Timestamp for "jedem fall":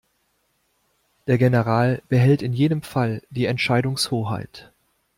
2.53-3.21